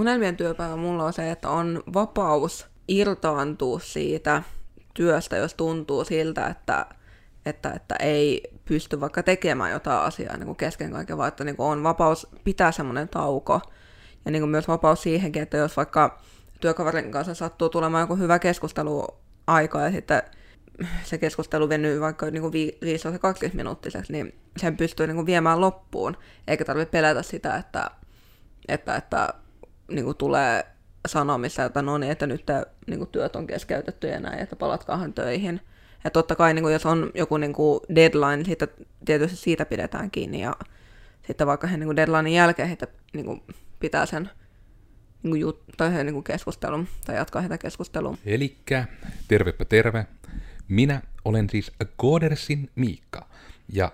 [0.00, 4.42] unelmien työpäivä mulla on se, että on vapaus irtaantua siitä
[4.94, 6.86] työstä, jos tuntuu siltä, että,
[7.46, 11.56] että, että ei pysty vaikka tekemään jotain asiaa niin kuin kesken kaiken, vaan että niin
[11.56, 13.60] kuin on vapaus pitää semmoinen tauko.
[14.24, 16.20] Ja niin kuin myös vapaus siihenkin, että jos vaikka
[16.60, 19.06] työkaverin kanssa sattuu tulemaan joku hyvä keskustelu
[19.46, 20.22] aika ja sitten
[21.04, 26.16] se keskustelu venyy vaikka niin kuin 15-20 minuuttiseksi, niin sen pystyy niin kuin viemään loppuun,
[26.48, 27.90] eikä tarvitse pelätä sitä, että,
[28.68, 29.34] että, että
[29.90, 30.66] niin kuin tulee
[31.08, 34.56] sanomissa, että no niin, että nyt tämä, niin kuin työt on keskeytetty ja näin, että
[34.56, 35.60] palatkaahan töihin.
[36.04, 38.68] Ja totta kai, niin kuin, jos on joku niin kuin deadline, niin siitä,
[39.04, 40.56] tietysti siitä pidetään kiinni ja
[41.26, 43.42] sitten vaikka he niin deadlinein jälkeen heitä niin kuin,
[43.80, 44.30] pitää sen
[45.22, 48.16] niin kuin, jut- tai he, niin kuin keskustelun tai jatkaa heitä keskustelua.
[48.26, 48.84] Elikkä,
[49.28, 50.06] tervepä terve.
[50.68, 53.28] Minä olen siis Koodersin Miikka.
[53.72, 53.92] Ja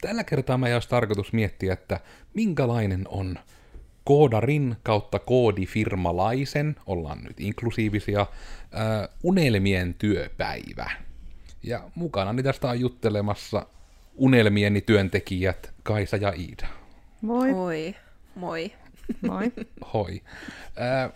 [0.00, 2.00] tällä kertaa mä olisi tarkoitus miettiä, että
[2.34, 3.38] minkälainen on
[4.06, 10.90] koodarin kautta koodifirmalaisen, ollaan nyt inklusiivisia, äh, unelmien työpäivä.
[11.62, 13.66] Ja mukana niin tästä on juttelemassa
[14.16, 16.66] unelmieni työntekijät Kaisa ja Iida.
[17.20, 17.52] Moi.
[17.52, 17.94] Oi,
[18.34, 18.72] moi.
[19.26, 19.52] Moi.
[19.94, 20.22] Hoi.
[20.80, 21.12] Äh,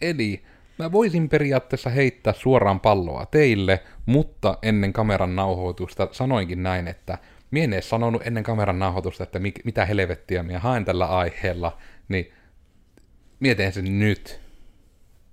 [0.00, 0.42] eli
[0.78, 7.18] mä voisin periaatteessa heittää suoraan palloa teille, mutta ennen kameran nauhoitusta sanoinkin näin, että
[7.50, 11.78] Mie en sanonut ennen kameran nauhoitusta, että mi- mitä helvettiä minä haen tällä aiheella,
[12.08, 12.32] niin
[13.40, 14.40] mietin sen nyt.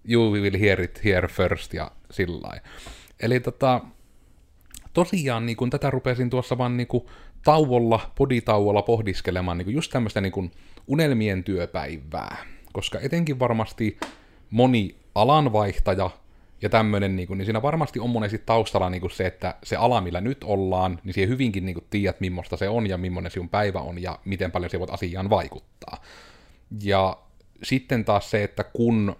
[0.09, 2.61] You will hear it here first ja sillä
[3.19, 3.81] Eli tota,
[4.93, 7.05] tosiaan niin kun tätä rupesin tuossa vaan niin kun,
[7.43, 10.51] tauolla, poditauolla pohdiskelemaan niin just tämmöistä niin
[10.87, 12.37] unelmien työpäivää.
[12.73, 13.97] Koska etenkin varmasti
[14.49, 16.09] moni alanvaihtaja
[16.61, 20.01] ja tämmöinen, niin, niin siinä varmasti on monesti taustalla niin kuin se, että se ala,
[20.01, 23.49] millä nyt ollaan, niin siihen hyvinkin niin kuin tiedät, millaista se on ja millainen sinun
[23.49, 25.97] päivä on ja miten paljon se voit asiaan vaikuttaa.
[26.81, 27.17] Ja
[27.63, 29.15] sitten taas se, että kun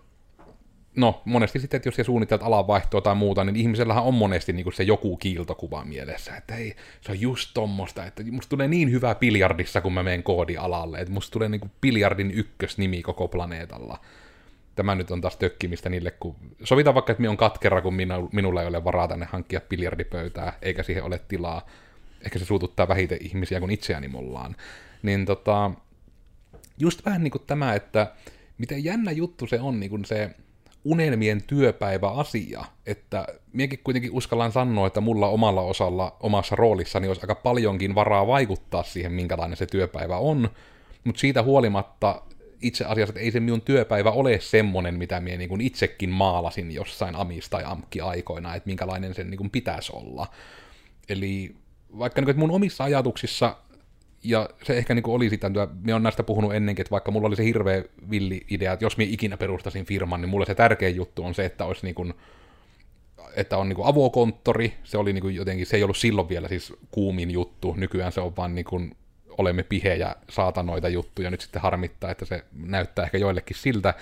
[0.95, 4.63] no monesti sitten, että jos sä suunnittelet alanvaihtoa tai muuta, niin ihmisellähän on monesti niin
[4.63, 8.91] kuin se joku kiiltokuva mielessä, että ei, se on just tommosta, että musta tulee niin
[8.91, 13.99] hyvää biljardissa, kun mä menen koodialalle, että musta tulee niin kuin biljardin ykkösnimi koko planeetalla
[14.75, 18.15] tämä nyt on taas tökkimistä niille, kun sovitaan vaikka, että minä on katkera, kun minä,
[18.31, 21.65] minulla ei ole varaa tänne hankkia biljardipöytää, eikä siihen ole tilaa.
[22.25, 24.55] Ehkä se suututtaa vähiten ihmisiä kuin itseäni mullaan.
[25.03, 25.71] Niin tota,
[26.83, 28.11] just vähän niin kuin tämä, että
[28.57, 30.35] miten jännä juttu se on niin kuin se
[30.83, 37.35] unelmien työpäivä-asia, että miekin kuitenkin uskallan sanoa, että mulla omalla osalla, omassa roolissani olisi aika
[37.35, 40.49] paljonkin varaa vaikuttaa siihen, minkälainen se työpäivä on,
[41.03, 42.21] mutta siitä huolimatta
[42.61, 47.15] itse asiassa, että ei se minun työpäivä ole semmonen, mitä minä niin itsekin maalasin jossain
[47.15, 50.27] Amis tai Amkki aikoina, että minkälainen sen niin pitäisi olla.
[51.09, 51.55] Eli
[51.99, 53.57] vaikka niin kuin, mun omissa ajatuksissa,
[54.23, 57.35] ja se ehkä niin oli sitä, minä olen näistä puhunut ennenkin, että vaikka mulla oli
[57.35, 61.25] se hirveä villi idea, että jos minä ikinä perustasin firman, niin mulle se tärkein juttu
[61.25, 62.13] on se, että olisi niin kuin,
[63.35, 66.47] että on niin kuin avokonttori, se oli niin kuin jotenkin, se ei ollut silloin vielä
[66.47, 68.95] siis kuumin juttu, nykyään se on vaan niin kuin
[69.37, 73.93] olemme pihejä saatanoita juttuja, nyt sitten harmittaa, että se näyttää ehkä joillekin siltä,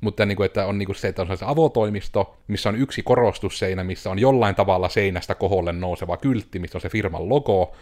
[0.00, 3.02] mutta niin kuin, että on niin kuin se, että on se avotoimisto, missä on yksi
[3.02, 7.72] korostusseinä, missä on jollain tavalla seinästä koholle nouseva kyltti, missä on se firman logo,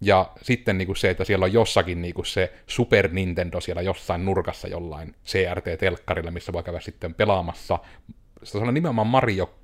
[0.00, 3.82] ja sitten niin kuin se, että siellä on jossakin niin kuin se Super Nintendo siellä
[3.82, 7.78] jossain nurkassa jollain CRT-telkkarilla, missä voi käydä sitten pelaamassa.
[8.42, 9.58] Se on nimenomaan Mario,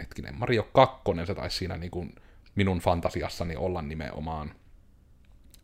[0.00, 2.14] hetkinen, Mario 2, se taisi siinä niin kuin
[2.54, 4.54] minun fantasiassani olla nimenomaan.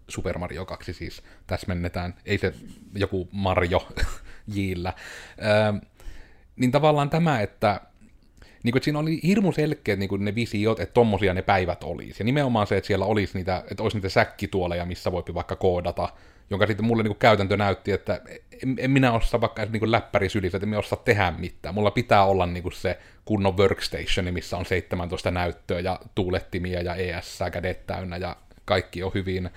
[0.08, 2.54] Super Mario 2 siis täsmennetään, ei se
[2.94, 3.88] joku Mario
[4.46, 4.94] jillä.
[5.38, 5.88] Öö,
[6.56, 7.80] niin tavallaan tämä, että
[8.62, 11.84] niin kuin, että siinä oli hirmu selkeät niin kuin ne visiot, että tommosia ne päivät
[11.84, 12.16] olisi.
[12.18, 16.08] Ja nimenomaan se, että siellä olisi niitä, että olisi niitä säkkituoleja, missä voi vaikka koodata,
[16.50, 18.20] jonka sitten mulle niin kuin käytäntö näytti, että
[18.62, 21.74] en, en minä osaa vaikka niin kuin läppäri sylissä, että en osaa tehdä mitään.
[21.74, 26.94] Mulla pitää olla niin kuin se kunnon workstation, missä on 17 näyttöä ja tuulettimia ja
[26.94, 29.50] ES kädet täynnä ja kaikki on hyvin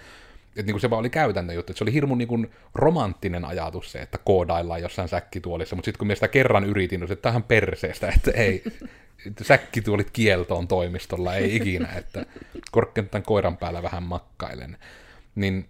[0.51, 3.45] että niin kuin se vaan oli käytännön juttu, että se oli hirmu niin kuin romanttinen
[3.45, 7.21] ajatus se, että koodaillaan jossain säkkituolissa, mutta sitten kun minä sitä kerran yritin, niin että
[7.21, 8.63] tähän perseestä, että ei,
[9.41, 12.25] säkkituolit kieltoon toimistolla, ei ikinä, että
[12.71, 14.77] korkeintaan koiran päällä vähän makkailen.
[15.35, 15.69] Niin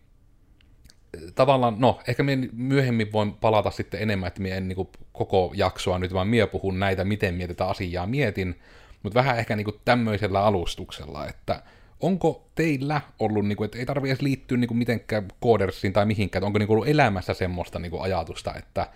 [1.36, 5.52] tavallaan, no, ehkä minä myöhemmin voin palata sitten enemmän, että minä en niin kuin, koko
[5.56, 8.60] jaksoa nyt, vaan minä puhun näitä, miten minä tätä asiaa mietin,
[9.04, 11.64] mutta vähän ehkä niin kuin, tämmöisellä alustuksella, että
[12.02, 16.06] onko teillä ollut, niin kuin, että ei tarvitse edes liittyä niin kuin mitenkään koodersiin tai
[16.06, 18.90] mihinkään, onko niin kuin ollut elämässä semmoista niin kuin ajatusta, että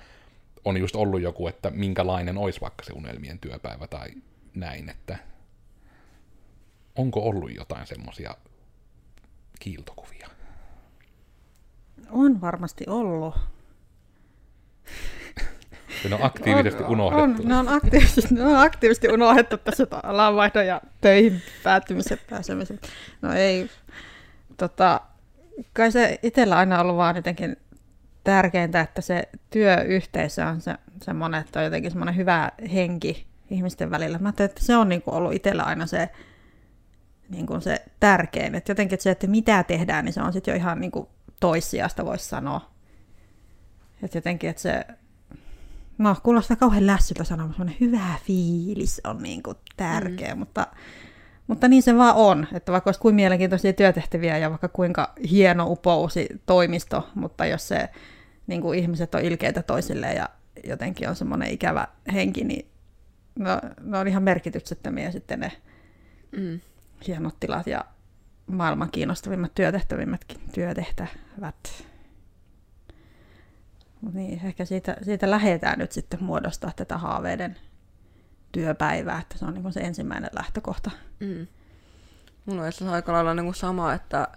[0.66, 4.10] on just ollut joku, että minkälainen olisi vaikka se unelmien työpäivä tai
[4.56, 5.18] näin, että
[6.96, 8.36] onko ollut jotain semmoisia
[9.60, 10.30] kiiltokuvia?
[12.12, 13.36] On varmasti ollut.
[16.10, 17.42] Ne on aktiivisesti on, unohdettu.
[17.42, 22.80] On, ne, on aktiivisesti, ne on aktiivisesti unohdettu tässä alanvaihdon ja töihin päättymisen pääsemisen.
[23.22, 23.70] No ei,
[24.58, 25.02] tota,
[25.74, 27.58] kai se itsellä aina ollut vaan jotenkin
[28.24, 34.18] tärkeintä, että se työyhteisö on se, semmoinen, että on jotenkin semmoinen hyvä henki ihmisten välillä.
[34.18, 36.10] Mä että se on niin kuin ollut itsellä aina se,
[37.30, 38.56] niin kuin se tärkein.
[38.56, 41.08] Että jotenkin että se, että mitä tehdään, niin se on sitten jo ihan niin kuin
[41.40, 42.72] toissijasta, voisi sanoa.
[44.04, 44.86] Että jotenkin, että se,
[45.98, 50.40] no kuulostaa kauhean lässyltä sanoa, semmoinen hyvä fiilis on niin kuin tärkeä, mm.
[50.40, 50.68] mutta,
[51.48, 55.66] mutta niin se vaan on, että vaikka olisi kuin mielenkiintoisia työtehtäviä ja vaikka kuinka hieno
[55.72, 57.90] upousi toimisto, mutta jos se
[58.48, 60.30] niin kuin ihmiset on ilkeitä toisilleen ja
[60.64, 62.68] jotenkin on semmoinen ikävä henki, niin
[63.40, 65.52] no, ne on ihan merkityksettömiä sitten ne
[66.38, 66.60] mm.
[67.08, 67.86] hienot tilat ja
[68.48, 71.86] maailman kiinnostavimmat työtehtävimmätkin työtehtävät.
[74.14, 77.58] Niin, ehkä siitä, siitä lähdetään nyt sitten muodostaa tätä haaveiden
[78.52, 80.92] työpäivää, että se on niin se ensimmäinen lähtökohta.
[81.20, 81.48] Mm.
[82.46, 84.28] Mulla on aika lailla niin sama, että,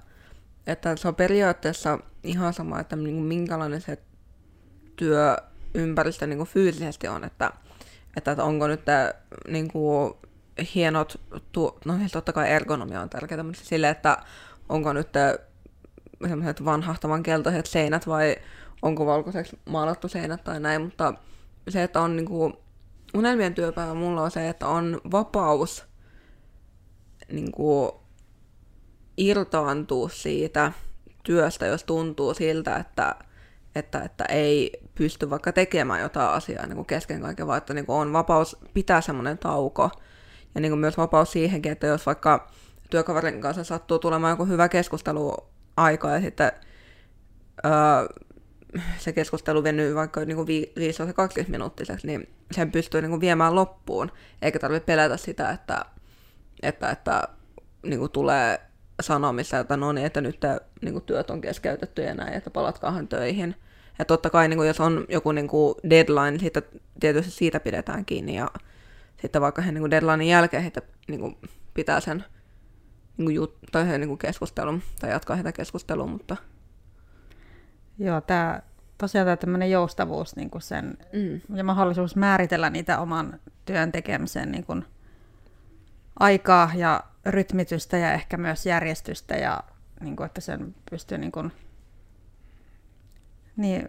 [0.67, 3.99] että se on periaatteessa ihan sama, että niin kuin minkälainen se
[4.97, 7.51] työympäristö niin kuin fyysisesti on, että,
[8.17, 8.83] että onko nyt
[9.49, 10.15] niin kuin
[10.75, 11.21] hienot,
[11.53, 14.19] tu- no siis totta kai ergonomia on tärkeää, mutta sille, että
[14.69, 15.09] onko nyt
[16.29, 18.37] semmoiset vanhahtavan keltaiset seinät vai
[18.83, 21.15] onko valkoiseksi maalattu seinät tai näin, mutta
[21.69, 22.53] se, että on niinku,
[23.15, 25.85] unelmien työpäivä mulla on se, että on vapaus
[27.33, 28.01] niinku,
[29.17, 30.73] irtaantua siitä
[31.23, 33.15] työstä, jos tuntuu siltä, että,
[33.75, 37.87] että, että ei pysty vaikka tekemään jotain asiaa niin kuin kesken kaiken, vaan että niin
[37.87, 39.91] kuin on vapaus pitää semmoinen tauko.
[40.55, 42.51] Ja niin kuin myös vapaus siihenkin, että jos vaikka
[42.91, 45.37] työkaverin kanssa sattuu tulemaan joku hyvä keskustelu
[45.77, 46.53] aika ja sitten
[47.65, 47.73] öö,
[48.99, 50.41] se keskustelu venyy vaikka niin 15-20
[51.49, 54.12] minuuttiseksi, niin sen pystyy niin kuin viemään loppuun,
[54.43, 55.85] eikä tarvitse pelätä sitä, että,
[56.62, 57.29] että, että
[57.82, 58.61] niin kuin tulee
[59.00, 60.41] sanomissa, että no niin, että nyt
[60.82, 63.55] niin kuin työt on keskeytetty ja näin, että palatkaahan töihin.
[63.99, 66.62] Ja totta kai, niin kuin, jos on joku niin kuin deadline, niin siitä,
[67.00, 68.50] tietysti siitä pidetään kiinni, ja
[69.23, 71.37] sitten vaikka he niin kuin deadlinein jälkeen heitä niin kuin
[71.75, 72.25] pitää sen
[73.17, 76.37] niin kuin jut- tai he, niin kuin keskustelun, tai jatkaa heitä keskustelua, mutta
[77.99, 78.61] Joo, tämä
[78.99, 81.56] tosiaan tämä tämmöinen joustavuus niin kuin sen, mm.
[81.56, 84.85] ja mahdollisuus määritellä niitä oman työn tekemisen niin kuin
[86.21, 89.61] aikaa ja rytmitystä ja ehkä myös järjestystä ja
[90.00, 91.53] niin kuin, että sen pystyy niin kuin,
[93.56, 93.89] niin,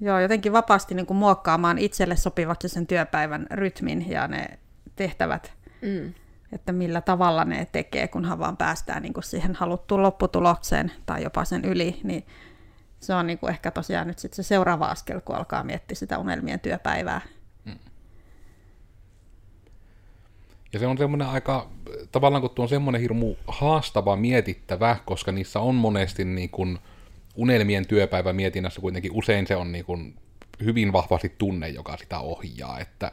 [0.00, 4.58] joo, jotenkin vapaasti niin kuin muokkaamaan itselle sopivaksi sen työpäivän rytmin ja ne
[4.96, 5.52] tehtävät,
[5.82, 6.14] mm.
[6.52, 11.44] että millä tavalla ne tekee, kunhan vaan päästään niin kuin siihen haluttuun lopputulokseen tai jopa
[11.44, 12.26] sen yli, niin
[13.04, 16.18] se on niin kuin ehkä tosiaan nyt sit se seuraava askel, kun alkaa miettiä sitä
[16.18, 17.20] unelmien työpäivää.
[17.64, 17.78] Hmm.
[20.72, 21.70] Ja se on semmoinen aika,
[22.12, 26.78] tavallaan kun tuo on semmoinen hirmu haastava mietittävä, koska niissä on monesti niin kuin
[27.36, 30.16] unelmien työpäivä mietinnässä kuitenkin usein se on niin kuin
[30.64, 33.10] hyvin vahvasti tunne, joka sitä ohjaa, että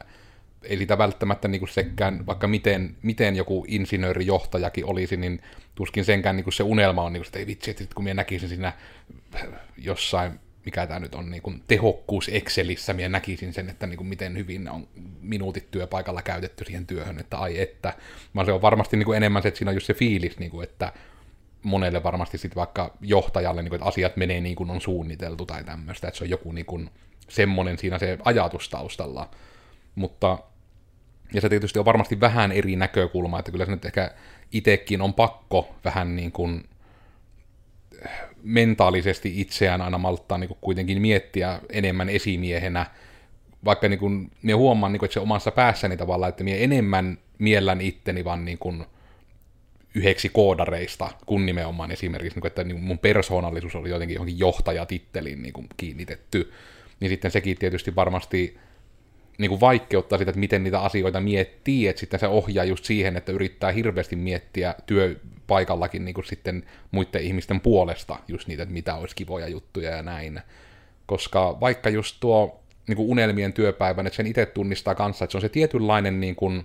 [0.62, 5.42] ei sitä välttämättä niin sekään, vaikka miten, miten joku insinöörijohtajakin olisi, niin
[5.74, 8.48] tuskin senkään niin se unelma on, niin kuin, että ei vitsi, että kun minä näkisin
[8.48, 8.72] siinä
[9.78, 14.06] jossain, mikä tämä nyt on, niin kuin tehokkuus Excelissä, minä näkisin sen, että niin kuin
[14.06, 14.88] miten hyvin on
[15.20, 17.94] minuutit työpaikalla käytetty siihen työhön, että ai että,
[18.34, 20.50] vaan se on varmasti niin kuin enemmän se, että siinä on just se fiilis, niin
[20.50, 20.92] kuin, että
[21.62, 25.64] monelle varmasti sitten vaikka johtajalle, niin kuin, että asiat menee niin kuin on suunniteltu tai
[25.64, 26.90] tämmöistä, että se on joku niin kuin,
[27.28, 29.30] semmoinen siinä se ajatus taustalla.
[29.94, 30.38] Mutta,
[31.34, 34.10] ja se tietysti on varmasti vähän eri näkökulma, että kyllä se nyt ehkä
[34.52, 36.64] itsekin on pakko vähän niin kuin
[38.42, 42.86] mentaalisesti itseään aina malttaa niin kuin kuitenkin miettiä enemmän esimiehenä,
[43.64, 47.18] vaikka niin kuin, minä huomaan, niin kuin, että se omassa päässäni tavallaan, että minä enemmän
[47.38, 48.84] miellän itteni vaan niin kuin
[49.94, 55.42] yhdeksi koodareista, kun nimenomaan esimerkiksi, niin kuin, että niin mun persoonallisuus oli jotenkin johonkin johtajatitteliin
[55.42, 56.52] niin kuin kiinnitetty,
[57.00, 58.58] niin sitten sekin tietysti varmasti
[59.38, 63.16] niin kuin vaikeuttaa sitä, että miten niitä asioita miettii, että sitten se ohjaa just siihen,
[63.16, 68.94] että yrittää hirveästi miettiä työpaikallakin niin kuin sitten muiden ihmisten puolesta just niitä, että mitä
[68.94, 70.40] olisi kivoja juttuja ja näin.
[71.06, 75.38] Koska vaikka just tuo niin kuin unelmien työpäivän, että sen itse tunnistaa kanssa, että se
[75.38, 76.64] on se tietynlainen, niin kuin,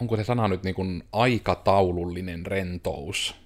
[0.00, 3.45] onko se sana nyt niin kuin aikataulullinen rentous,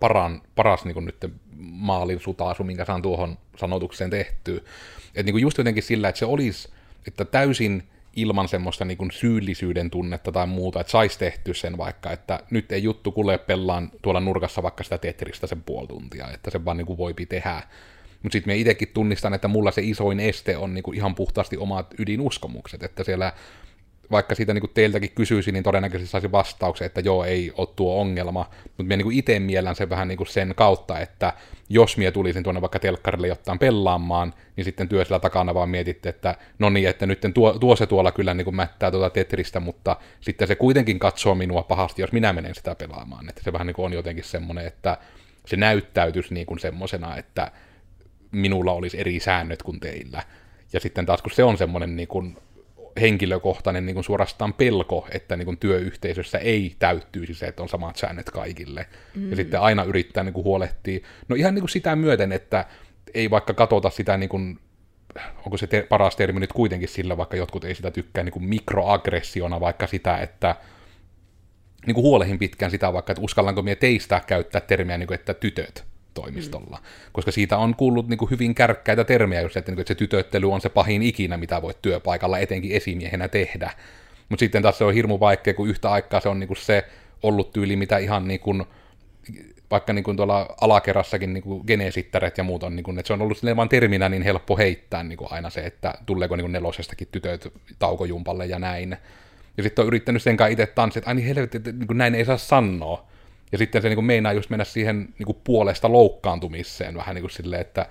[0.00, 4.60] paran, paras niin nyt maalin sutaasu, minkä saan tuohon sanotukseen tehtyä.
[5.14, 6.68] Että niin just jotenkin sillä, että se olisi,
[7.06, 7.82] että täysin
[8.16, 12.82] ilman semmoista niin syyllisyyden tunnetta tai muuta, että saisi tehty sen vaikka, että nyt ei
[12.82, 16.98] juttu kuule pellaan tuolla nurkassa vaikka sitä Tetristä sen puoli tuntia, että se vaan niin
[16.98, 17.62] voipi tehdä.
[18.22, 21.94] Mutta sitten me itsekin tunnistan, että mulla se isoin este on niinku ihan puhtaasti omat
[21.98, 23.32] ydinuskomukset, että siellä
[24.10, 28.50] vaikka siitä niin teiltäkin kysyisi, niin todennäköisesti saisi vastauksen, että joo, ei ole tuo ongelma.
[28.64, 31.32] Mutta minä niin itse miellän sen vähän niin kuin sen kautta, että
[31.68, 36.08] jos minä tulisin tuonne vaikka telkkarille jotain pelaamaan, niin sitten työ siellä takana vaan mietitte,
[36.08, 39.60] että no niin, että nyt tuo, tuo se tuolla kyllä niin kuin mättää tuota Tetristä,
[39.60, 43.28] mutta sitten se kuitenkin katsoo minua pahasti, jos minä menen sitä pelaamaan.
[43.28, 44.98] Että se vähän niin kuin on jotenkin semmoinen, että
[45.46, 47.52] se näyttäytyisi niin kuin semmoisena, että
[48.30, 50.22] minulla olisi eri säännöt kuin teillä.
[50.72, 52.36] Ja sitten taas kun se on semmoinen niin kuin
[53.00, 57.96] henkilökohtainen niin kuin suorastaan pelko, että niin kuin työyhteisössä ei täyttyisi se, että on samat
[57.96, 58.86] säännöt kaikille.
[59.14, 59.30] Mm.
[59.30, 62.64] Ja sitten aina yrittää niin kuin huolehtia, no ihan niin kuin sitä myöten, että
[63.14, 64.58] ei vaikka katota sitä, niin kuin,
[65.44, 68.44] onko se te- paras termi nyt kuitenkin sillä, vaikka jotkut ei sitä tykkää niin kuin
[68.44, 70.56] mikroaggressiona, vaikka sitä, että
[71.86, 75.34] niin kuin huolehin pitkään sitä vaikka, että uskallanko minä teistä käyttää termiä, niin kuin, että
[75.34, 76.76] tytöt toimistolla.
[76.76, 77.10] Mm.
[77.12, 79.94] Koska siitä on kuullut niin kuin hyvin kärkkäitä termejä, just, että, niin kuin, että se
[79.94, 83.70] tytöttely on se pahin ikinä, mitä voit työpaikalla etenkin esimiehenä tehdä.
[84.28, 86.84] Mutta sitten taas se on hirmu vaikea, kun yhtä aikaa se on niin kuin se
[87.22, 88.64] ollut tyyli, mitä ihan niin kuin,
[89.70, 91.64] vaikka niin kuin tuolla alakerrassakin niin kuin
[92.36, 95.02] ja muut on, niin kuin, että se on ollut silleen vaan terminä niin helppo heittää
[95.02, 98.96] niin kuin aina se, että tuleeko niin kuin nelosestakin tytöt taukojumpalle ja näin.
[99.56, 101.98] Ja sitten on yrittänyt sen kanssa itse tanssia, että ai niin helvetti, että niin kuin
[101.98, 103.09] näin ei saa sanoa.
[103.52, 107.22] Ja sitten se niin kuin meinaa just mennä siihen niin kuin puolesta loukkaantumiseen vähän niin
[107.22, 107.86] kuin silleen, että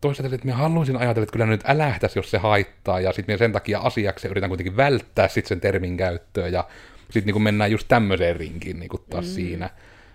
[0.00, 3.52] toisaalta, että minä haluaisin ajatella, että kyllä nyt älähtäisi, jos se haittaa, ja sitten sen
[3.52, 6.64] takia asiaksi yritän kuitenkin välttää sitten sen termin käyttöä, ja
[7.10, 9.30] sitten niin mennään just tämmöiseen rinkiin niin kuin taas mm.
[9.30, 9.70] siinä.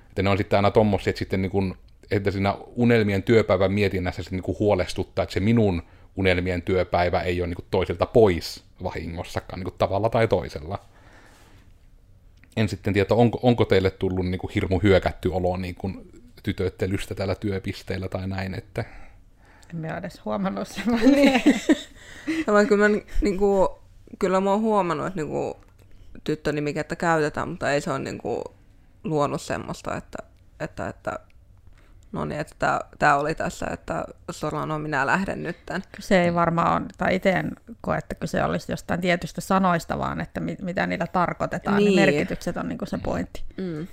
[0.10, 1.76] Että ne on sitten aina tommosia, että sitten niin kuin,
[2.12, 5.84] että siinä unelmien työpäivän mietinnässä sitten niin kuin huolestuttaa, että se minun
[6.16, 10.80] unelmien työpäivä ei ole niin kuin toiselta pois vahingossakaan niin kuin tavalla tai toisella
[12.58, 16.12] en sitten tiedä, onko, onko teille tullut niin kuin hirmu hyökätty olo niin kuin
[16.44, 18.86] tytöttelystä tällä työpisteellä tai näin, että...
[19.70, 21.42] En mä edes huomannut semmoinen.
[22.68, 23.68] kyllä, mä, niin kuin,
[24.20, 25.54] kyllä mä oon huomannut, että niin kuin,
[26.24, 28.44] tyttönimikettä käytetään, mutta ei se ole niin kuin,
[29.04, 30.18] luonut semmoista, että,
[30.60, 31.20] että, että
[32.14, 35.84] no niin, että tämä oli tässä, että Solano, minä lähden nytten.
[36.00, 37.52] Se ei varmaan ole, tai itse en
[37.82, 41.86] koe, että se olisi jostain tietystä sanoista, vaan että mit, mitä niillä tarkoitetaan, niin.
[41.86, 43.44] niin merkitykset on niin se pointti.
[43.58, 43.88] Mm.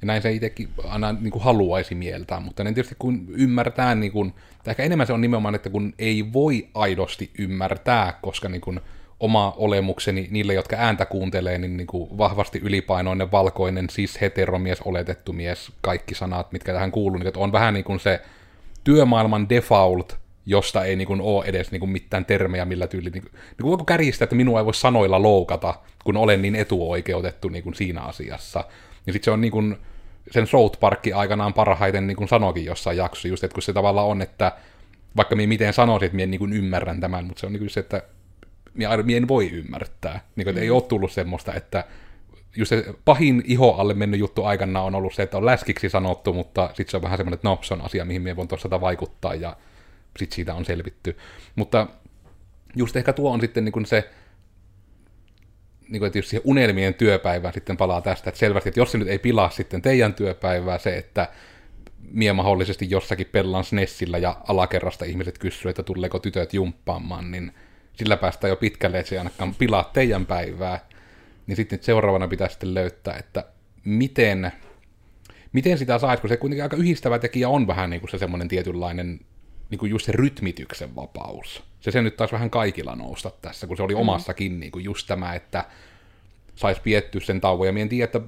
[0.00, 4.12] Ja näin se itsekin aina niin kuin haluaisi mieltää, mutta niin tietysti kun ymmärtää, niin
[4.12, 4.32] kuin,
[4.64, 8.80] tai ehkä enemmän se on nimenomaan, että kun ei voi aidosti ymmärtää, koska niin kuin,
[9.24, 15.32] oma olemukseni niille, jotka ääntä kuuntelee, niin, niin kuin vahvasti ylipainoinen, valkoinen, siis heteromies, oletettu
[15.32, 18.20] mies, kaikki sanat, mitkä tähän kuuluu, niin että on vähän niin kuin se
[18.84, 20.16] työmaailman default,
[20.46, 23.66] josta ei niin kuin ole edes niin kuin mitään termejä, millä tyyli, niin kuin, niin
[23.66, 28.00] voiko kärjistää, että minua ei voi sanoilla loukata, kun olen niin etuoikeutettu niin kuin siinä
[28.00, 28.64] asiassa.
[29.06, 29.76] Ja sitten se on niin kuin,
[30.30, 34.06] sen South Parkki aikanaan parhaiten niin kuin sanoikin jossain jaksossa, just, että kun se tavallaan
[34.06, 34.52] on, että
[35.16, 37.70] vaikka minä miten sanoisin, että minä niin kuin ymmärrän tämän, mutta se on niin kuin
[37.70, 38.02] se, että
[38.74, 40.20] minä en voi ymmärtää.
[40.36, 40.62] Niin kuin, mm.
[40.62, 41.84] Ei ole tullut semmoista, että
[42.56, 46.32] just se pahin iho alle mennyt juttu aikana on ollut se, että on läskiksi sanottu,
[46.32, 48.80] mutta sitten se on vähän semmoinen, että no, se on asia, mihin minä voin tuossa
[48.80, 49.56] vaikuttaa, ja
[50.18, 51.16] sitten siitä on selvitty.
[51.56, 51.86] Mutta
[52.76, 54.10] just ehkä tuo on sitten niin kuin se,
[55.88, 58.98] niin kuin, että jos siihen unelmien työpäivään sitten palaa tästä, että selvästi, että jos se
[58.98, 61.28] nyt ei pilaa sitten teidän työpäivää, se, että
[62.10, 67.52] mie mahdollisesti jossakin pellan SNESillä ja alakerrasta ihmiset kysyvät, että tuleeko tytöt jumppaamaan, niin
[67.96, 70.88] sillä päästään jo pitkälle, että se ei ainakaan pilaa teidän päivää,
[71.46, 73.44] niin sitten seuraavana pitää sitten löytää, että
[73.84, 74.52] miten,
[75.52, 78.48] miten sitä saisi, kun se kuitenkin aika yhdistävä tekijä on vähän niin kuin se semmoinen
[78.48, 79.20] tietynlainen,
[79.70, 81.62] niin kuin just se rytmityksen vapaus.
[81.80, 84.00] Se se nyt taas vähän kaikilla nousta tässä, kun se oli mm.
[84.00, 85.64] omassakin niin kuin just tämä, että
[86.54, 88.20] saisi piettyä sen tauon, ja en tiedä, että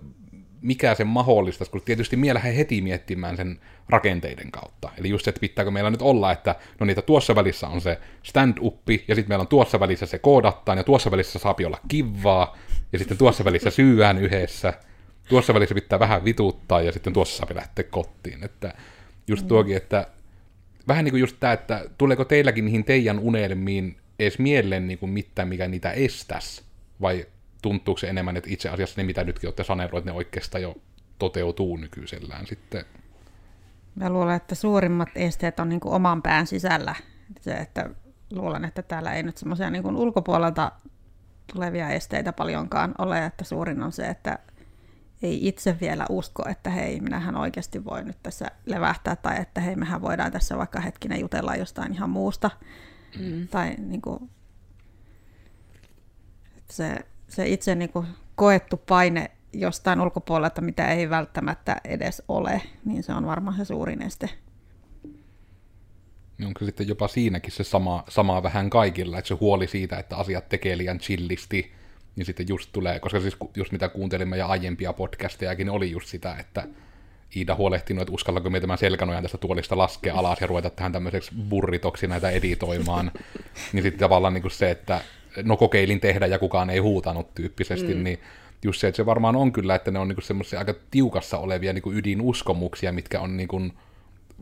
[0.62, 4.90] mikä sen mahdollistaisi, kun tietysti mie lähden heti miettimään sen rakenteiden kautta.
[4.98, 7.98] Eli just se, että pitääkö meillä nyt olla, että no niitä tuossa välissä on se
[8.22, 12.56] stand-uppi, ja sitten meillä on tuossa välissä se koodattaan, ja tuossa välissä saapi olla kivaa,
[12.92, 14.72] ja sitten tuossa välissä syyään yhdessä,
[15.28, 18.44] tuossa välissä pitää vähän vituttaa, ja sitten tuossa saa lähteä kotiin.
[18.44, 18.74] Että
[19.28, 19.48] just mm.
[19.48, 20.06] tuokin, että
[20.88, 25.10] vähän niin kuin just tämä, että tuleeko teilläkin niihin teidän unelmiin edes mieleen niin kuin
[25.10, 26.62] mitään, mikä niitä estäisi,
[27.00, 27.26] vai
[27.62, 30.74] tuntuuko se enemmän, että itse asiassa ne, mitä nytkin olette sanelleet, ne oikeastaan jo
[31.18, 32.84] toteutuu nykyisellään sitten?
[33.94, 36.94] Mä luulen, että suurimmat esteet on niin kuin oman pään sisällä.
[37.40, 37.90] Se, että
[38.30, 40.72] luulen, että täällä ei nyt semmoisia niin ulkopuolelta
[41.54, 44.38] tulevia esteitä paljonkaan ole, että suurin on se, että
[45.22, 49.76] ei itse vielä usko, että hei, minähän oikeasti voi nyt tässä levähtää, tai että hei,
[49.76, 52.50] mehän voidaan tässä vaikka hetkinen jutella jostain ihan muusta.
[53.18, 53.48] Mm.
[53.48, 54.30] Tai niin kuin,
[56.70, 56.98] se
[57.28, 63.12] se itse niin kuin koettu paine jostain ulkopuolelta, mitä ei välttämättä edes ole, niin se
[63.12, 64.30] on varmaan se suurin este.
[66.38, 70.16] niin onko sitten jopa siinäkin se sama, sama vähän kaikilla, että se huoli siitä, että
[70.16, 71.72] asiat tekee liian chillisti,
[72.16, 76.36] niin sitten just tulee, koska siis just mitä kuuntelimme ja aiempia podcastejakin, oli just sitä,
[76.40, 76.68] että
[77.36, 81.30] Iida huolehtinut, että uskallako me tämän selkänojan tästä tuolista laskea alas ja ruveta tähän tämmöiseksi
[81.48, 83.12] burritoksi näitä editoimaan.
[83.72, 85.00] niin sitten tavallaan niin kuin se, että
[85.42, 88.02] no kokeilin tehdä ja kukaan ei huutanut tyyppisesti, mm.
[88.02, 88.18] niin
[88.64, 91.72] just se, että se varmaan on kyllä, että ne on niin semmoisia aika tiukassa olevia
[91.72, 93.72] niin ydinuskomuksia, mitkä on niin kuin,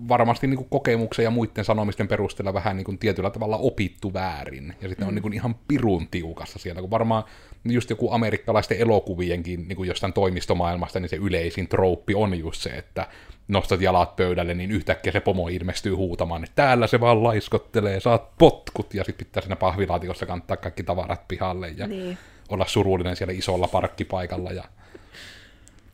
[0.08, 4.74] varmasti niin kuin kokemuksen ja muiden sanomisten perusteella vähän niin kuin tietyllä tavalla opittu väärin.
[4.80, 5.08] Ja sitten mm.
[5.08, 7.24] on niin kuin ihan pirun tiukassa siellä, kun varmaan
[7.64, 12.70] just joku amerikkalaisten elokuvienkin niin kuin jostain toimistomaailmasta, niin se yleisin trouppi on just se,
[12.70, 13.06] että
[13.48, 18.38] nostat jalat pöydälle, niin yhtäkkiä se pomo ilmestyy huutamaan, että täällä se vaan laiskottelee, saat
[18.38, 22.18] potkut, ja sitten pitää siinä pahvilaatikossa kantaa kaikki tavarat pihalle ja niin.
[22.48, 24.50] olla surullinen siellä isolla parkkipaikalla.
[24.52, 24.64] Ja...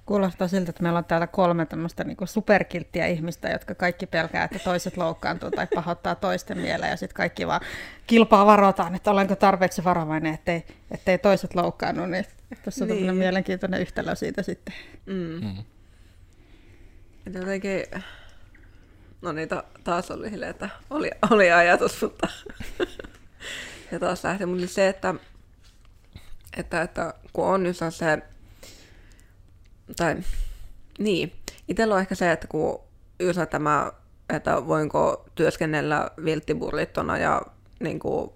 [0.06, 4.58] Kuulostaa siltä, että meillä on täällä kolme tämmöistä niin superkilttiä ihmistä, jotka kaikki pelkää, että
[4.58, 7.60] toiset loukkaantuu tai pahoittaa toisten mieleen, ja sitten kaikki vaan
[8.06, 12.24] kilpaa varotaan, että olenko tarpeeksi varovainen, ettei, ettei toiset loukkaannu, niin
[12.64, 13.14] tässä on niin.
[13.14, 14.74] mielenkiintoinen yhtälö siitä sitten.
[15.06, 15.40] Mm.
[15.42, 15.64] Mm.
[17.30, 17.84] Että jotenkin,
[19.22, 22.28] no niin, ta- taas oli silleen, että oli, oli ajatus, mutta
[23.92, 24.46] ja taas lähti.
[24.46, 25.14] Mutta se, että,
[26.56, 28.22] että, että kun on nyt se,
[29.96, 30.16] tai
[30.98, 31.32] niin,
[31.68, 32.80] itsellä on ehkä se, että kun
[33.20, 33.92] just tämä,
[34.28, 37.42] että voinko työskennellä vilttiburlittona ja
[37.80, 38.30] niin kuin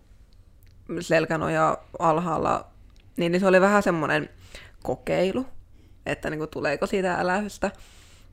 [1.01, 2.67] selkänoja alhaalla,
[3.17, 4.29] niin, niin se oli vähän semmoinen
[4.83, 5.47] kokeilu,
[6.07, 7.71] että niin kuin, tuleeko siitä älähystä.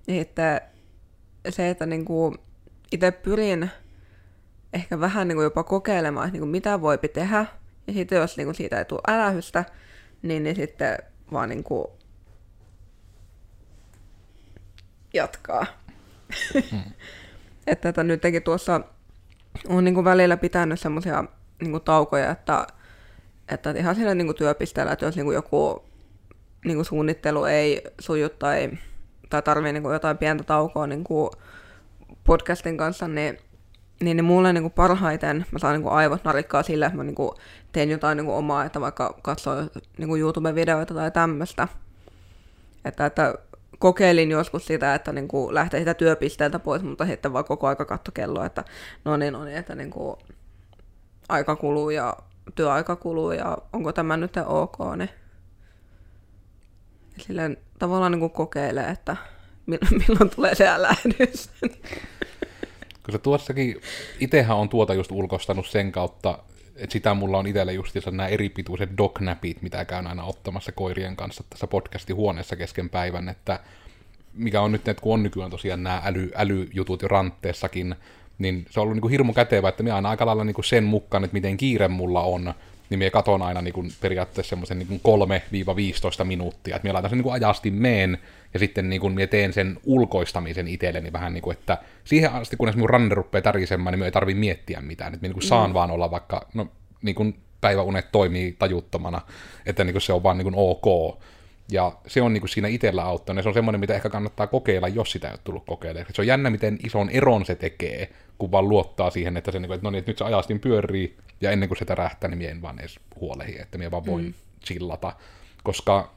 [0.08, 0.62] Että
[1.50, 2.38] se, että niin kuin
[2.92, 3.70] itse pyrin
[4.74, 7.46] ehkä vähän niin kuin jopa kokeilemaan, että niin kuin mitä voipi tehdä.
[7.88, 9.66] Ja sitten jos niin kuin siitä ei tule älähystä,
[10.22, 10.98] niin, niin sitten
[11.32, 11.88] vaan niin kuin
[15.14, 15.66] jatkaa.
[16.72, 16.82] Hmm.
[17.68, 18.82] että, että nytkin tuossa
[19.68, 21.24] on niin kuin välillä pitänyt semmoisia
[21.62, 22.68] niin taukoja, että,
[23.48, 25.84] että ihan sillä niin kuin työpisteellä, että jos niin kuin joku
[26.66, 28.72] niin kuin suunnittelu ei suju tai
[29.32, 31.30] tai tarvii niin kuin jotain pientä taukoa niin kuin
[32.24, 33.38] podcastin kanssa, niin,
[34.02, 37.04] niin, niin mulle niin kuin parhaiten mä saan niin kuin aivot narikkaa sillä, että mä
[37.04, 37.32] niin kuin
[37.72, 39.56] teen jotain niin kuin omaa, että vaikka katsoo
[39.98, 41.68] niin kuin YouTube-videoita tai tämmöistä.
[42.86, 43.36] Että, että
[43.80, 47.86] kokeilin joskus sitä, että niin kuin lähtee sitä työpisteeltä pois, mutta sitten vaan koko aika
[47.86, 48.64] katto kelloa, että
[49.06, 50.16] no niin, no niin, että niin kuin
[51.30, 52.18] aika kuluu ja
[52.56, 55.10] työaika kuluu ja onko tämä nyt ok, niin
[57.22, 59.18] silleen tavallaan niin kuin kokeilee, että
[60.08, 61.50] milloin tulee se älähdys.
[63.04, 63.82] Koska tuossakin,
[64.20, 66.40] itsehän on tuota just ulkostanut sen kautta,
[66.76, 71.16] että sitä mulla on itsellä justiinsa nämä eri pituiset dognapit, mitä käyn aina ottamassa koirien
[71.16, 73.60] kanssa tässä podcastin huoneessa kesken päivän, että
[74.34, 77.96] mikä on nyt, että kun on nykyään tosiaan nämä äly, älyjutut jo rantteessakin,
[78.40, 80.66] niin se on ollut niin kuin hirmu kätevä, että minä aina aika lailla niin kuin
[80.66, 82.54] sen mukaan, että miten kiire mulla on,
[82.92, 85.02] niin minä katon aina niin kuin periaatteessa semmoisen niin
[86.22, 88.18] 3-15 minuuttia, että minä laitan sen niin kuin ajasti meen,
[88.54, 92.58] ja sitten niin kuin minä teen sen ulkoistamisen itselleni vähän niin kuin, että siihen asti,
[92.58, 95.48] kunnes mun ranne rupeaa tärisemään, niin minä ei tarvitse miettiä mitään, että minä niin kuin
[95.48, 95.74] saan mm.
[95.74, 96.68] vaan olla vaikka, no
[97.02, 99.22] niin kuin päiväunet toimii tajuttomana,
[99.66, 101.18] että niin kuin se on vaan niin kuin ok,
[101.72, 104.48] ja se on niin kuin siinä itsellä auttanut, ja se on semmoinen, mitä ehkä kannattaa
[104.48, 106.14] kokeilla, jos sitä ei ole tullut kokeilemaan.
[106.14, 109.68] Se on jännä, miten ison eron se tekee, kun vaan luottaa siihen, että, se, niin
[109.68, 112.38] kuin, että, no niin, että nyt se ajastin pyörii, ja ennen kuin se tärähtää, niin
[112.38, 114.34] minä en vaan edes huolehi, että minä vaan voin mm.
[114.66, 115.14] chillata.
[115.64, 116.12] Koska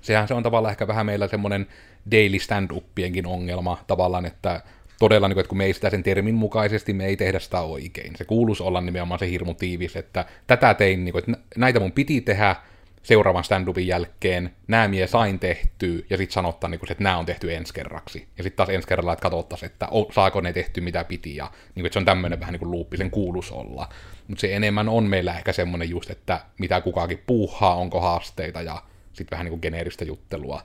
[0.00, 1.66] sehän se on tavallaan ehkä vähän meillä semmoinen
[2.10, 4.60] daily stand-upienkin ongelma tavallaan, että
[4.98, 7.60] todella, niin kuin, että kun me ei sitä sen termin mukaisesti, me ei tehdä sitä
[7.60, 8.16] oikein.
[8.16, 11.92] Se kuuluisi olla nimenomaan se hirmu tiivis, että tätä tein, niin kuin, että näitä mun
[11.92, 12.56] piti tehdä,
[13.02, 17.54] seuraavan stand-upin jälkeen nämä mie sain tehtyä, ja sitten sanottaa, niin että nämä on tehty
[17.54, 18.28] ensi kerraksi.
[18.36, 21.74] Ja sitten taas ensi kerralla, että katsottaisiin, että saako ne tehty mitä piti, ja niin
[21.74, 23.88] kuin, että se on tämmöinen vähän niin kuin luuppi, sen kuulus olla.
[24.28, 28.82] Mutta se enemmän on meillä ehkä semmoinen just, että mitä kukakin puuhaa, onko haasteita, ja
[29.12, 30.62] sitten vähän niin kuin geneeristä juttelua.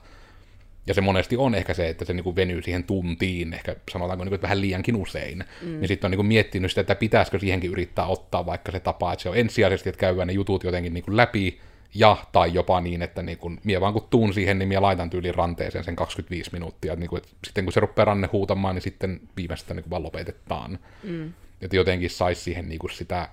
[0.86, 4.24] Ja se monesti on ehkä se, että se niin kuin venyy siihen tuntiin, ehkä sanotaanko
[4.24, 5.44] niin kuin, vähän liiankin usein.
[5.62, 5.68] Mm.
[5.68, 9.12] Niin sitten on niin kuin miettinyt sitä, että pitäisikö siihenkin yrittää ottaa vaikka se tapa,
[9.12, 11.60] että se on ensisijaisesti, että käydään ne jutut jotenkin niin kuin läpi,
[11.94, 15.10] ja tai jopa niin, että niin kun, mie vaan kun tuun siihen, niin mie laitan
[15.10, 16.92] tyyliin ranteeseen sen 25 minuuttia.
[16.92, 20.02] Että niin kun, että sitten kun se rupeaa ranne huutamaan, niin sitten viimeistä niin vaan
[20.02, 20.78] lopetetaan.
[21.02, 21.32] Mm.
[21.62, 23.28] Että jotenkin saisi siihen niin sitä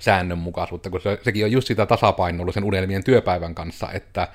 [0.00, 4.28] säännönmukaisuutta, kun se, sekin on just sitä tasapainoa sen unelmien työpäivän kanssa, että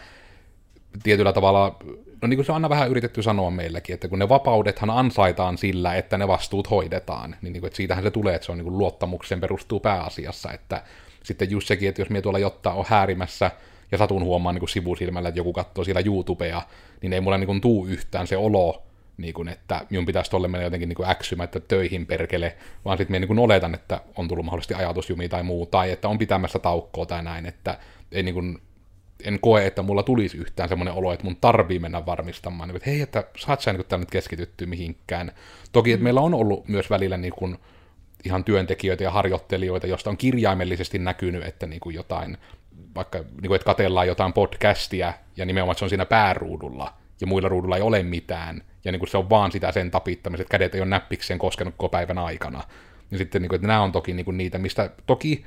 [1.04, 1.80] tietyllä tavalla,
[2.22, 5.58] no niin kuin se on aina vähän yritetty sanoa meilläkin, että kun ne vapaudethan ansaitaan
[5.58, 8.58] sillä, että ne vastuut hoidetaan, niin, niin kuin, että siitähän se tulee, että se on
[8.58, 10.84] niin kuin luottamukseen perustuu pääasiassa, että
[11.24, 13.52] sitten just sekin, että jos minä tuolla jotta on häärimässä
[13.92, 16.62] ja satun huomaan niin kuin sivusilmällä, että joku katsoo siellä YouTubea,
[17.02, 18.84] niin ei mulla niin kuin tuu yhtään se olo,
[19.18, 22.56] niin kuin, että minun pitäisi tolle mennä jotenkin niin kuin äksymättä töihin perkele,
[22.86, 26.18] vaan sitten minä niin oletan, että on tullut mahdollisesti ajatusjumi tai muu, tai että on
[26.18, 27.78] pitämässä taukkoa tai näin, että
[28.12, 28.62] ei niin kuin,
[29.24, 32.90] en koe, että mulla tulisi yhtään semmoinen olo, että mun tarvii mennä varmistamaan, niin, että
[32.90, 35.32] hei, että saat sä niin nyt keskityttyä mihinkään.
[35.72, 37.58] Toki, että meillä on ollut myös välillä niin kuin,
[38.26, 42.38] ihan työntekijöitä ja harjoittelijoita, joista on kirjaimellisesti näkynyt, että niin kuin jotain,
[42.96, 47.50] vaikka niin kuin, että katellaan jotain podcastia, ja nimenomaan se on siinä pääruudulla, ja muilla
[47.50, 50.76] ruudulla ei ole mitään, ja niin kuin se on vaan sitä sen tapittamiset, että kädet
[50.76, 52.64] ei ole näppikseen koskenut koko päivän aikana.
[53.12, 55.46] Ja sitten niin kuin, että nämä on toki niin kuin niitä, mistä toki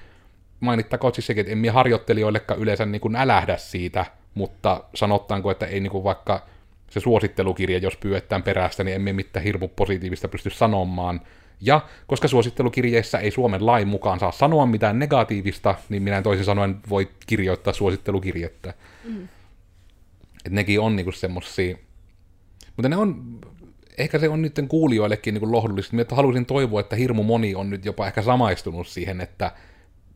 [0.60, 5.80] mainittakoon siis sekin, että minä harjoittelijoillekaan yleensä niin kuin älähdä siitä, mutta sanottaanko, että ei
[5.80, 6.46] niin kuin vaikka
[6.90, 11.20] se suosittelukirja, jos pyydetään perästä, niin emme mitään hirmu positiivista pysty sanomaan.
[11.66, 16.76] Ja koska suosittelukirjeissä ei Suomen lain mukaan saa sanoa mitään negatiivista, niin minä toisin sanoen
[16.90, 18.74] voi kirjoittaa suosittelukirjettä.
[19.04, 19.28] Mm.
[20.46, 21.76] Et nekin on niinku semmosia...
[22.76, 23.38] Mutta ne on...
[23.98, 25.96] Ehkä se on nyt kuulijoillekin niinku lohdullista.
[25.96, 29.52] Minä haluaisin toivoa, että hirmu moni on nyt jopa ehkä samaistunut siihen, että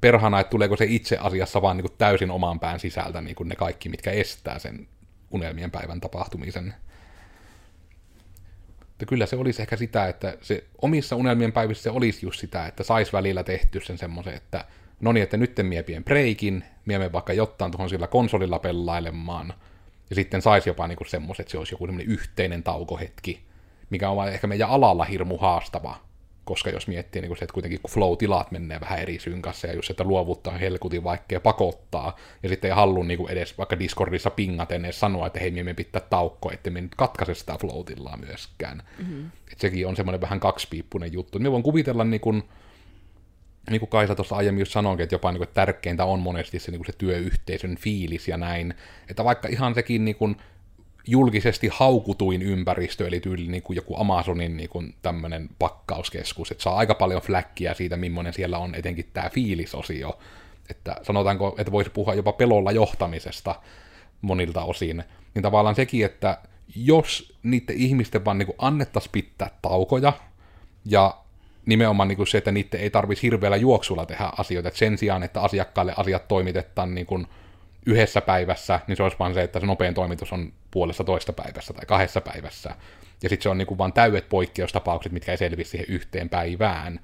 [0.00, 3.88] perhana, että tuleeko se itse asiassa vaan niin täysin oman pään sisältä niin ne kaikki,
[3.88, 4.88] mitkä estää sen
[5.30, 6.74] unelmien päivän tapahtumisen.
[8.98, 12.66] Mutta kyllä se olisi ehkä sitä, että se omissa unelmien päivissä se olisi just sitä,
[12.66, 14.64] että sais välillä tehty sen semmoisen, että
[15.00, 19.54] no niin, että nyt mie pien breikin, mie vaikka jotain tuohon sillä konsolilla pelailemaan,
[20.10, 23.42] ja sitten saisi jopa niinku semmoisen, että se olisi joku semmoinen yhteinen taukohetki,
[23.90, 25.96] mikä on ehkä meidän alalla hirmu haastava,
[26.48, 29.72] koska jos miettii niin kuin se, että kuitenkin kun flow-tilat menee vähän eri synkassa ja
[29.72, 34.30] just, että luovuttaa helkutin vaikkea pakottaa, ja sitten ei halua niin kuin edes vaikka Discordissa
[34.30, 38.82] pingaten edes sanoa, että hei, me pitää taukko, että me nyt katkaise sitä flow-tilaa myöskään.
[38.98, 39.30] Mm-hmm.
[39.52, 41.38] Et sekin on semmoinen vähän kaksipiippunen juttu.
[41.38, 42.42] Me voin kuvitella niin kuin,
[43.70, 46.70] niin kuin Kaisa tuossa aiemmin just sanoinkin, että jopa niin kuin, tärkeintä on monesti se,
[46.70, 48.74] niin kuin se työyhteisön fiilis ja näin.
[49.10, 50.36] Että vaikka ihan sekin niin kuin,
[51.10, 56.76] julkisesti haukutuin ympäristö, eli tyyli niin kuin joku Amazonin niin kuin tämmöinen pakkauskeskus, että saa
[56.76, 60.18] aika paljon fläkkiä siitä, millainen siellä on etenkin tämä fiilisosio,
[60.70, 63.54] että sanotaanko, että voisi puhua jopa pelolla johtamisesta
[64.22, 66.38] monilta osin, niin tavallaan sekin, että
[66.76, 70.12] jos niiden ihmisten vaan niin annettaisiin pitää taukoja,
[70.84, 71.18] ja
[71.66, 75.22] nimenomaan niin kuin se, että niiden ei tarvitsisi hirveällä juoksulla tehdä asioita, että sen sijaan,
[75.22, 77.26] että asiakkaalle asiat toimitetaan niin kuin
[77.86, 81.74] yhdessä päivässä, niin se olisi vaan se, että se nopein toimitus on puolessa toista päivässä
[81.74, 82.74] tai kahdessa päivässä.
[83.22, 87.00] Ja sitten se on niinku vaan täydet poikkeustapaukset, mitkä ei selvisi siihen yhteen päivään.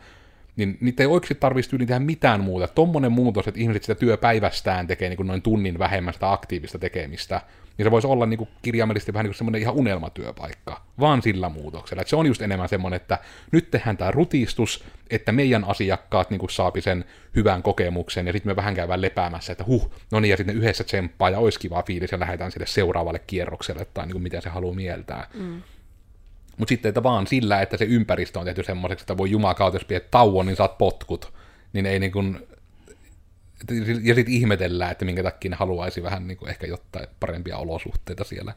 [0.57, 2.69] Niin niitä ei oikeasti tarvitsisi tehdä mitään muuta.
[2.69, 7.41] Tuommoinen muutos, että ihmiset sitä työpäivästään tekee niin kuin noin tunnin vähemmän sitä aktiivista tekemistä,
[7.79, 11.49] niin se voisi olla niin kuin kirjaimellisesti vähän niin kuin semmoinen ihan unelmatyöpaikka, vaan sillä
[11.49, 12.01] muutoksella.
[12.01, 13.19] Että se on just enemmän semmoinen, että
[13.53, 17.05] nyt tehdään tämä rutistus, että meidän asiakkaat niin kuin saapi sen
[17.37, 20.85] hyvän kokemuksen, ja sitten me vähän käydään lepäämässä, että huh, no niin, ja sitten yhdessä
[20.85, 24.49] tsemppaa, ja olisi kiva fiilis, ja lähdetään sille seuraavalle kierrokselle, tai niin kuin mitä se
[24.49, 25.29] haluaa mieltää.
[25.35, 25.63] Mm.
[26.57, 29.85] Mutta sitten, että vaan sillä, että se ympäristö on tehty semmoiseksi, että voi jumakautta, jos
[29.85, 31.33] pidät tauon, niin saat potkut,
[31.73, 32.47] niin ei niin kuin
[34.03, 38.25] ja sitten ihmetellään, että minkä takia ne haluaisi vähän niin kuin ehkä jotain parempia olosuhteita
[38.25, 38.55] siellä.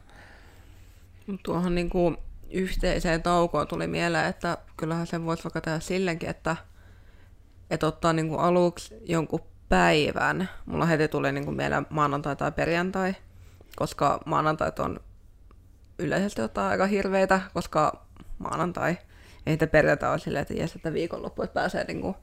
[1.42, 2.16] Tuohon niin kuin
[2.50, 6.56] yhteiseen taukoon tuli mieleen, että kyllähän sen voisi vaikka tehdä silläkin, että,
[7.70, 10.48] että ottaa niin kuin aluksi jonkun päivän.
[10.66, 13.14] Mulla heti tuli niin kuin mieleen maanantai tai perjantai,
[13.76, 15.00] koska maanantait on
[15.98, 18.06] yleisesti ottaa aika hirveitä, koska
[18.38, 18.98] maanantai
[19.46, 22.14] ei sitä perjantai ole silleen, että jes, että viikonloppu, että pääsee niin kuin,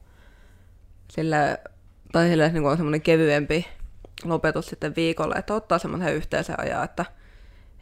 [1.10, 1.58] sille
[2.12, 3.66] tai sille niin on semmoinen kevyempi
[4.24, 7.04] lopetus sitten viikolle, että ottaa semmoisen yhteisen ajan, että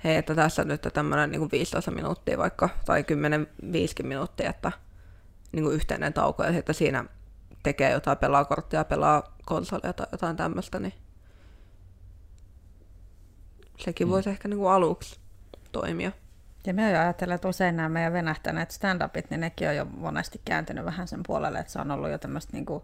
[0.04, 3.04] hei, että tässä nyt tämmöinen niin 15 minuuttia vaikka, tai
[4.02, 4.72] 10-5 minuuttia, että
[5.52, 7.04] niin kuin yhteinen tauko, ja sitten siinä
[7.62, 10.94] tekee jotain, pelaa korttia, pelaa konsolia tai jotain tämmöistä, niin
[13.78, 14.10] sekin mm.
[14.10, 15.20] voisi ehkä niin kuin aluksi
[15.72, 16.12] toimia.
[16.66, 20.84] Ja me ajattelen, että usein nämä meidän venähtäneet stand-upit, niin nekin on jo monesti kääntynyt
[20.84, 22.82] vähän sen puolelle, että se on ollut jo tämmöistä niin kuin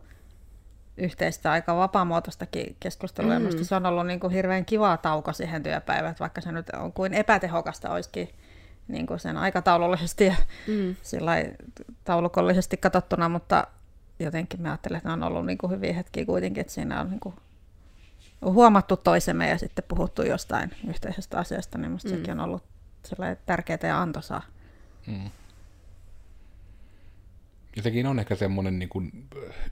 [0.97, 3.39] yhteistä aika vapaamuotoistakin keskustelua.
[3.39, 3.45] Mm.
[3.45, 6.93] Ja se on ollut niin kuin hirveän kiva tauko siihen työpäivään, vaikka se nyt on
[6.93, 8.29] kuin epätehokasta olisikin
[8.89, 10.35] niin kuin sen aikataulullisesti ja
[10.67, 10.97] mm.
[12.05, 13.67] taulukollisesti katsottuna, mutta
[14.19, 17.11] jotenkin mä ajattelen, että ne on ollut niin kuin hyviä hetkiä kuitenkin, että siinä on
[17.11, 17.35] niin kuin
[18.43, 22.15] huomattu toisemme ja sitten puhuttu jostain yhteisestä asiasta, niin musta mm.
[22.15, 22.65] sekin on ollut
[23.47, 24.43] tärkeää ja antoisaa.
[25.07, 25.31] Mm.
[27.77, 29.13] Ja sekin on ehkä semmoinen niin kuin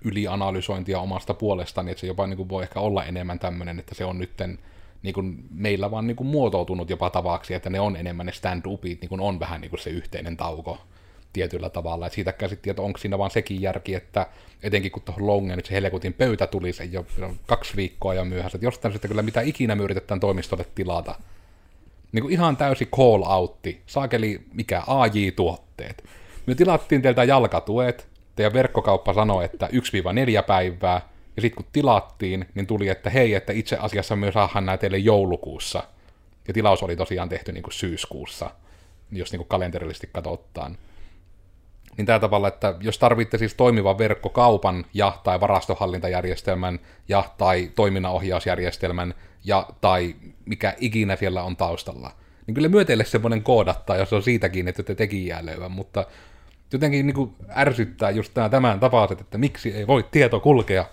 [0.05, 4.05] ylianalysointia omasta puolestani, että se jopa niin kuin voi ehkä olla enemmän tämmöinen, että se
[4.05, 4.59] on nytten
[5.03, 9.01] niin kuin meillä vaan niin kuin muotoutunut jopa tavaksi, että ne on enemmän ne stand-upit,
[9.01, 10.79] niin kuin on vähän niin kuin se yhteinen tauko
[11.33, 12.07] tietyllä tavalla.
[12.07, 14.27] Et siitä käsittiin, että onko siinä vaan sekin järki, että
[14.63, 17.07] etenkin kun tuohon Longen nyt se helkutin pöytä tuli se jo
[17.47, 21.15] kaksi viikkoa ja myöhässä, että jostain sitten kyllä mitä ikinä me yritetään toimistolle tilata,
[22.13, 23.83] Niin kuin ihan täysi call outti.
[23.87, 26.05] Saakeli mikä AJ-tuotteet.
[26.49, 28.09] Me tilattiin teiltä jalkatuet.
[28.37, 29.71] Teidän verkkokauppa sanoi, että 1-4
[30.47, 31.01] päivää.
[31.37, 34.99] Ja sitten kun tilattiin, niin tuli, että hei, että itse asiassa me saadaan nämä teille
[34.99, 35.83] joulukuussa.
[36.49, 38.51] Ja tilaus oli tosiaan tehty niin kuin syyskuussa,
[39.13, 40.79] jos niin kuin kalenterillisesti katsotaan.
[41.97, 49.15] Niin tällä tavalla, että jos tarvitte siis toimivan verkkokaupan ja tai varastohallintajärjestelmän ja tai toiminnanohjausjärjestelmän
[49.45, 52.11] ja tai mikä ikinä siellä on taustalla,
[52.47, 56.07] niin kyllä myöteille semmoinen koodattaa, jos on siitäkin, että te tekijää löyvän, mutta
[56.73, 60.85] jotenkin niin kuin ärsyttää just nämä tämän tapaiset, että miksi ei voi tieto kulkea.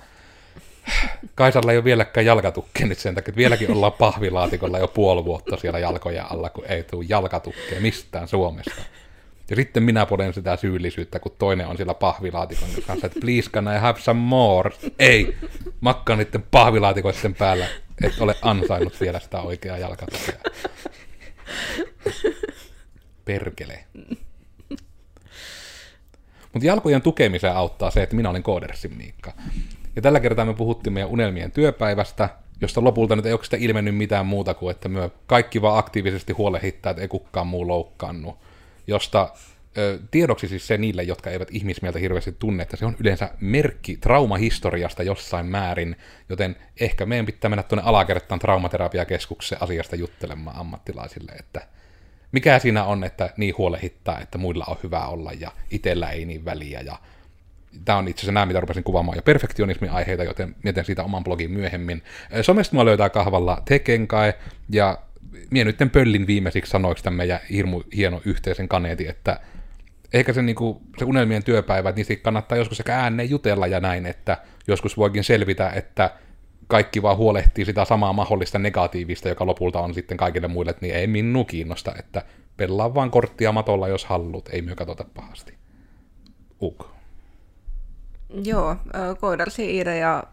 [1.35, 5.57] Kaisalla ei ole vieläkään jalkatukkeja nyt sen takia, että vieläkin ollaan pahvilaatikolla jo puoli vuotta
[5.57, 8.81] siellä jalkoja alla, kun ei tule jalkatukkeja mistään Suomesta.
[9.49, 13.75] Ja sitten minä poden sitä syyllisyyttä, kun toinen on siellä pahvilaatikon kanssa, että please can
[13.75, 14.71] I have some more?
[14.99, 15.37] Ei,
[15.81, 17.67] makkaan niiden pahvilaatikoiden päällä,
[18.03, 20.35] et ole ansainnut vielä sitä oikeaa jalkatukea.
[23.25, 23.85] Perkele.
[26.55, 29.33] Mutta jalkojen tukemiseen auttaa se, että minä olen Koodersin Miikka.
[29.95, 32.29] Ja tällä kertaa me puhuttiin meidän unelmien työpäivästä,
[32.61, 36.89] josta lopulta nyt ei oikeastaan ilmennyt mitään muuta kuin, että me kaikki vaan aktiivisesti huolehittaa,
[36.89, 38.37] että ei kukaan muu loukkaannut
[38.87, 39.33] josta
[39.77, 43.97] ö, tiedoksi siis se niille, jotka eivät ihmismieltä hirveästi tunne, että se on yleensä merkki
[43.97, 45.95] traumahistoriasta jossain määrin,
[46.29, 51.67] joten ehkä meidän pitää mennä tuonne alakertaan traumaterapiakeskukseen asiasta juttelemaan ammattilaisille, että
[52.35, 56.45] mikä siinä on, että niin huolehittaa, että muilla on hyvä olla ja itsellä ei niin
[56.45, 56.99] väliä ja
[57.85, 61.23] Tämä on itse asiassa nämä, mitä rupesin kuvaamaan jo perfektionismin aiheita, joten mietin siitä oman
[61.23, 62.03] blogin myöhemmin.
[62.41, 64.33] Somesta mua löytää kahvalla Tekenkai,
[64.69, 64.97] ja
[65.51, 69.39] mie nyt pöllin viimeisiksi sanoiksi tämän meidän hirmu hieno yhteisen kaneetin, että
[70.13, 74.05] ehkä se, niin kuin, se unelmien työpäivä, niistä kannattaa joskus sekä ääneen jutella ja näin,
[74.05, 76.11] että joskus voikin selvitä, että
[76.67, 80.95] kaikki vaan huolehtii sitä samaa mahdollista negatiivista, joka lopulta on sitten kaikille muille, että niin
[80.95, 82.25] ei minun kiinnosta, että
[82.57, 85.57] pelaa vaan korttia matolla, jos haluat, ei myö katsota pahasti.
[86.61, 86.87] Uk.
[88.43, 88.75] Joo,
[89.19, 90.23] koodarsi Iire ja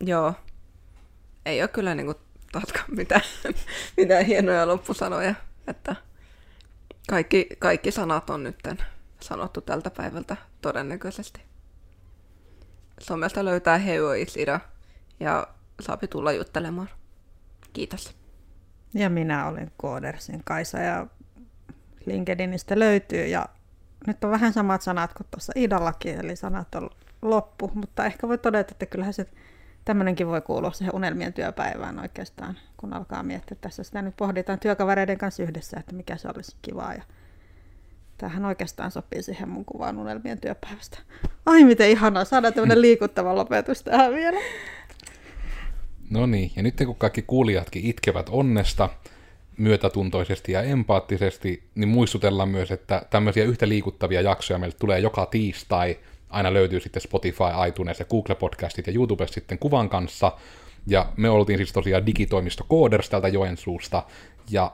[0.00, 0.34] joo,
[1.46, 2.14] ei ole kyllä niinku
[2.52, 3.22] tatka mitään,
[3.96, 5.34] mitään hienoja loppusanoja,
[5.66, 5.96] että
[7.08, 8.68] kaikki, kaikki sanat on nyt
[9.20, 11.40] sanottu tältä päivältä todennäköisesti.
[13.00, 14.60] Somesta löytää Heoisira
[15.20, 15.46] ja
[15.80, 16.88] saapi tulla juttelemaan.
[17.72, 18.16] Kiitos.
[18.94, 21.06] Ja minä olen Koodersin Kaisa ja
[22.06, 23.46] LinkedInistä löytyy ja
[24.06, 26.90] nyt on vähän samat sanat kuin tuossa Idallakin, eli sanat on
[27.22, 29.26] loppu, mutta ehkä voi todeta, että kyllähän se
[29.84, 33.56] tämmöinenkin voi kuulua siihen unelmien työpäivään oikeastaan, kun alkaa miettiä.
[33.60, 36.94] Tässä sitä nyt pohditaan työkavereiden kanssa yhdessä, että mikä se olisi kivaa.
[36.94, 37.02] Ja
[38.18, 40.98] tämähän oikeastaan sopii siihen mun kuvaan unelmien työpäivästä.
[41.46, 44.40] Ai miten ihanaa saada tämmöinen liikuttava lopetus tähän vielä.
[46.10, 48.88] No niin, ja nyt kun kaikki kuulijatkin itkevät onnesta,
[49.56, 55.98] myötätuntoisesti ja empaattisesti, niin muistutellaan myös, että tämmöisiä yhtä liikuttavia jaksoja meille tulee joka tiistai–
[56.30, 60.32] aina löytyy sitten Spotify, iTunes ja Google Podcastit ja YouTube sitten kuvan kanssa.
[60.86, 64.02] Ja me oltiin siis tosiaan digitoimisto Coders täältä Joensuusta,
[64.50, 64.72] ja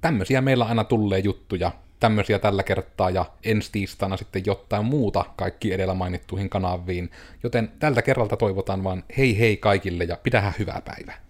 [0.00, 5.72] tämmöisiä meillä aina tulee juttuja, tämmöisiä tällä kertaa, ja ensi tiistaina sitten jotain muuta kaikki
[5.72, 7.10] edellä mainittuihin kanaviin.
[7.42, 11.20] Joten tältä kerralta toivotan vaan hei hei kaikille, ja pidähän hyvää päivää.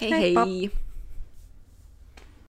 [0.00, 0.20] Hei hei!
[0.20, 0.83] Heippa.